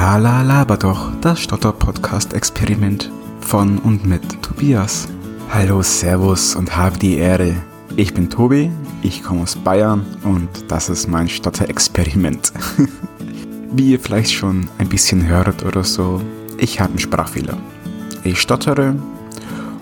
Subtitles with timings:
[0.00, 3.10] La la laber doch, das Stotter-Podcast-Experiment
[3.40, 5.08] von und mit Tobias.
[5.50, 7.56] Hallo, Servus und habe die Ehre.
[7.96, 8.70] Ich bin Tobi,
[9.02, 12.52] ich komme aus Bayern und das ist mein Stotter-Experiment.
[13.72, 16.22] Wie ihr vielleicht schon ein bisschen hört oder so,
[16.58, 17.58] ich habe einen Sprachfehler.
[18.22, 18.94] Ich stottere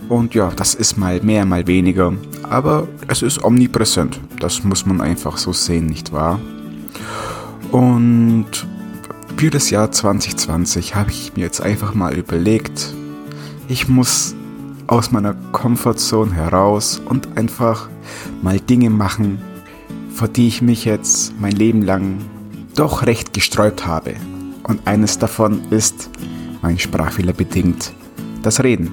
[0.09, 2.15] und ja, das ist mal mehr, mal weniger,
[2.49, 4.19] aber es ist omnipräsent.
[4.41, 6.41] Das muss man einfach so sehen, nicht wahr?
[7.71, 8.67] Und
[9.37, 12.95] für das Jahr 2020 habe ich mir jetzt einfach mal überlegt,
[13.69, 14.35] ich muss
[14.87, 17.91] aus meiner Komfortzone heraus und einfach
[18.43, 19.39] mal Dinge machen,
[20.15, 22.17] vor die ich mich jetzt mein Leben lang
[22.77, 24.15] doch recht gesträubt habe.
[24.63, 26.09] Und eines davon ist,
[26.63, 27.93] mein Sprachfehler bedingt,
[28.43, 28.91] das Reden.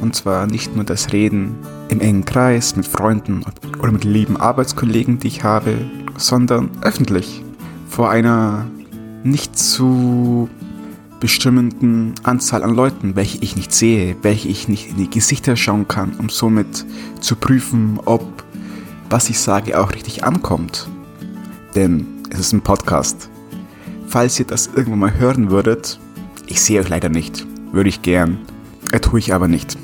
[0.00, 1.56] Und zwar nicht nur das Reden
[1.88, 3.44] im engen Kreis mit Freunden
[3.80, 5.76] oder mit lieben Arbeitskollegen, die ich habe,
[6.16, 7.44] sondern öffentlich
[7.88, 8.66] vor einer
[9.24, 10.48] nicht zu
[11.20, 15.86] bestimmenden Anzahl an Leuten, welche ich nicht sehe, welche ich nicht in die Gesichter schauen
[15.86, 16.86] kann, um somit
[17.20, 18.44] zu prüfen, ob
[19.10, 20.88] was ich sage auch richtig ankommt.
[21.74, 23.28] Denn es ist ein Podcast.
[24.06, 26.00] Falls ihr das irgendwann mal hören würdet,
[26.46, 28.38] ich sehe euch leider nicht, würde ich gern,
[28.92, 29.76] äh, tue ich aber nicht.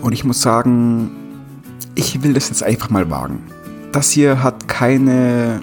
[0.00, 1.10] Und ich muss sagen,
[1.94, 3.40] ich will das jetzt einfach mal wagen.
[3.92, 5.60] Das hier hat keine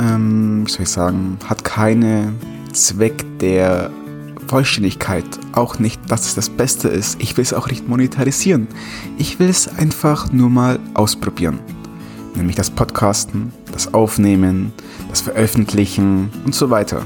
[0.00, 2.32] ähm, wie soll ich sagen, hat keine
[2.72, 3.90] Zweck der
[4.48, 5.24] Vollständigkeit.
[5.52, 7.20] Auch nicht, dass es das Beste ist.
[7.20, 8.68] Ich will es auch nicht monetarisieren.
[9.18, 11.60] Ich will es einfach nur mal ausprobieren.
[12.34, 14.72] Nämlich das Podcasten, das Aufnehmen,
[15.10, 17.02] das Veröffentlichen und so weiter.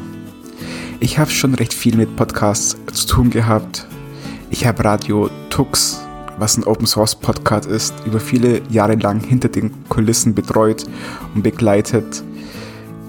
[0.98, 3.86] Ich habe schon recht viel mit Podcasts zu tun gehabt.
[4.50, 6.00] Ich habe Radio Tux,
[6.38, 10.84] was ein Open Source Podcast ist, über viele Jahre lang hinter den Kulissen betreut
[11.34, 12.22] und begleitet.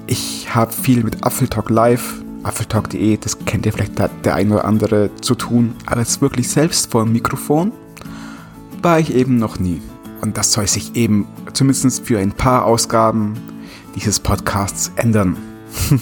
[0.08, 5.10] Ich habe viel mit Apfeltalk Live, apfeltalk.de, das kennt ihr vielleicht der, ein oder andere
[5.20, 7.74] zu tun, aber jetzt wirklich selbst vor dem Mikrofon
[8.82, 9.82] war ich eben noch nie.
[10.22, 13.34] Und das soll sich eben zumindest für ein paar Ausgaben
[13.96, 15.36] dieses Podcasts ändern.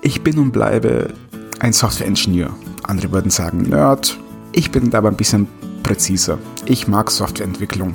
[0.00, 1.12] ich bin und bleibe
[1.60, 2.50] ein Software-Engineer.
[2.82, 4.18] Andere würden sagen Nerd.
[4.52, 5.46] Ich bin aber ein bisschen
[5.82, 6.38] präziser.
[6.64, 7.94] Ich mag Softwareentwicklung.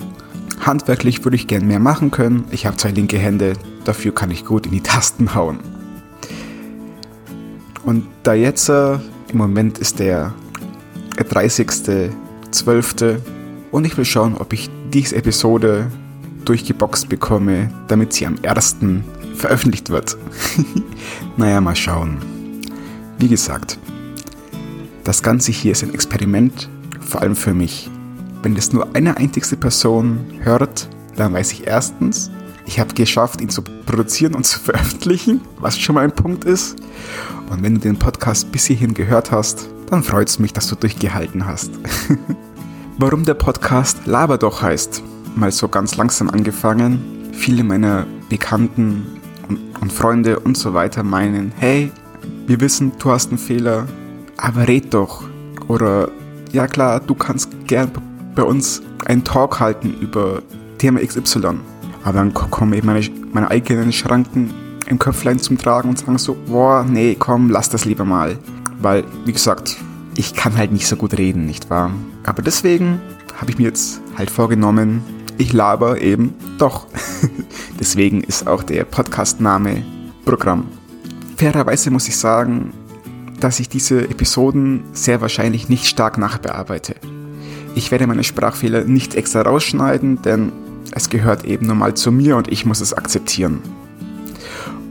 [0.66, 2.46] Handwerklich würde ich gern mehr machen können.
[2.51, 3.53] Ich habe zwei linke Hände,
[3.84, 5.59] dafür kann ich gut in die Tasten hauen.
[7.84, 8.97] Und da jetzt äh,
[9.29, 10.34] im Moment ist der
[11.18, 13.18] 30.12.
[13.72, 15.91] und ich will schauen, ob ich diese Episode
[16.46, 18.78] durchgeboxt bekomme, damit sie am 1.
[19.35, 20.18] veröffentlicht wird.
[21.38, 22.18] naja, mal schauen.
[23.19, 23.78] Wie gesagt,
[25.03, 26.69] das Ganze hier ist ein Experiment,
[27.01, 27.90] vor allem für mich.
[28.44, 32.30] Wenn es nur eine einzigste Person hört, dann weiß ich erstens,
[32.66, 36.76] ich habe geschafft, ihn zu produzieren und zu veröffentlichen, was schon mal ein Punkt ist.
[37.50, 40.76] Und wenn du den Podcast bis hierhin gehört hast, dann freut es mich, dass du
[40.76, 41.72] durchgehalten hast.
[42.98, 45.02] Warum der Podcast Laber doch heißt,
[45.38, 47.31] mal so ganz langsam angefangen.
[47.31, 51.94] Viele meiner Bekannten und, und Freunde und so weiter meinen, hey,
[52.46, 53.88] wir wissen, du hast einen Fehler,
[54.36, 55.24] aber red doch.
[55.70, 56.10] Oder
[56.52, 57.90] ja klar, du kannst gern
[58.36, 60.42] bei uns einen Talk halten über
[60.78, 61.60] Thema XY.
[62.04, 64.54] Aber dann kommen eben meine, meine eigenen Schranken
[64.88, 68.38] im Köpflein zum Tragen und sagen so, boah, nee, komm, lass das lieber mal.
[68.82, 69.78] Weil, wie gesagt,
[70.16, 71.92] ich kann halt nicht so gut reden, nicht wahr?
[72.26, 73.00] Aber deswegen
[73.40, 75.04] habe ich mir jetzt halt vorgenommen,
[75.38, 76.88] ich laber eben doch.
[77.80, 79.84] deswegen ist auch der Podcast-Name
[80.26, 80.68] Programm.
[81.38, 82.74] Fairerweise muss ich sagen,
[83.40, 86.96] dass ich diese Episoden sehr wahrscheinlich nicht stark nachbearbeite.
[87.76, 90.52] Ich werde meine Sprachfehler nicht extra rausschneiden, denn
[90.92, 93.60] es gehört eben nun mal zu mir und ich muss es akzeptieren.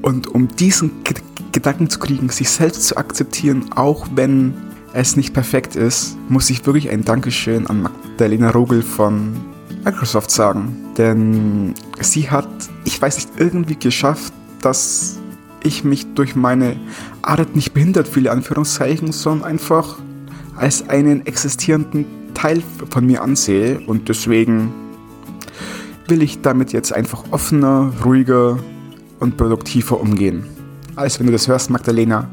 [0.02, 1.14] Und um diesen G
[1.52, 4.54] Gedanken zu kriegen, sich selbst zu akzeptieren, auch wenn
[4.94, 9.34] es nicht perfekt ist, muss ich wirklich ein Dankeschön an Magdalena Rogel von
[9.84, 10.76] Microsoft sagen.
[10.96, 12.48] Denn sie hat,
[12.84, 14.32] ich weiß nicht, irgendwie geschafft,
[14.62, 15.18] dass
[15.62, 16.80] ich mich durch meine
[17.20, 19.98] Art nicht behindert fühle, Anführungszeichen, sondern einfach
[20.56, 24.72] als einen existierenden Teil von mir ansehe und deswegen
[26.08, 28.58] will ich damit jetzt einfach offener, ruhiger
[29.20, 30.44] und produktiver umgehen.
[30.96, 32.28] Als wenn du das hörst, Magdalena,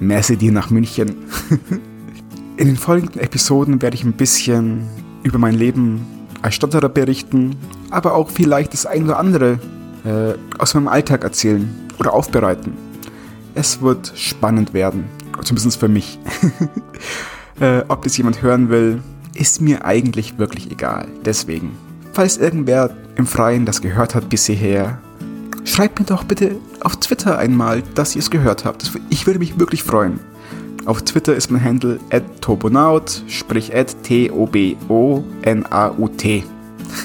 [0.00, 1.14] messe dir nach München.
[2.56, 4.86] In den folgenden Episoden werde ich ein bisschen
[5.22, 6.04] über mein Leben
[6.42, 7.56] als Stotterer berichten,
[7.90, 9.58] aber auch vielleicht das ein oder andere
[10.04, 11.68] äh, aus meinem Alltag erzählen
[11.98, 12.74] oder aufbereiten.
[13.54, 15.04] Es wird spannend werden,
[15.42, 16.18] zumindest für mich.
[17.60, 19.00] äh, ob das jemand hören will,
[19.34, 21.08] ist mir eigentlich wirklich egal.
[21.24, 21.76] Deswegen,
[22.12, 24.98] falls irgendwer im Freien das gehört hat bis hierher,
[25.64, 28.90] schreibt mir doch bitte auf Twitter einmal, dass ihr es gehört habt.
[29.10, 30.20] Ich würde mich wirklich freuen.
[30.86, 31.98] Auf Twitter ist mein Handle
[32.40, 33.72] @tobonaut, sprich
[34.02, 34.44] T-O-B-O-N-A-U-T.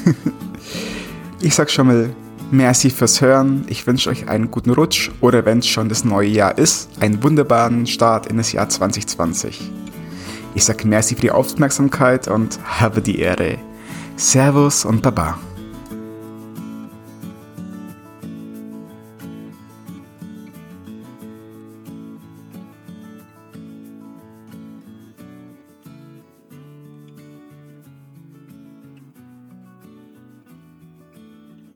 [1.42, 2.10] ich sag schon mal
[2.52, 3.64] merci fürs Hören.
[3.68, 7.24] Ich wünsche euch einen guten Rutsch oder wenn es schon das neue Jahr ist, einen
[7.24, 9.72] wunderbaren Start in das Jahr 2020.
[10.56, 13.58] Ich sage merci für die Aufmerksamkeit und habe die Ehre.
[14.16, 15.38] Servus und Baba.